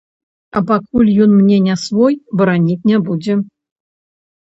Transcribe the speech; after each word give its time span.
А 0.59 0.63
пакуль 0.71 1.11
ён 1.27 1.31
мне 1.35 1.57
не 1.67 1.75
свой, 1.85 2.19
бараніць 2.43 2.83
не 2.93 2.97
будзе. 3.07 3.33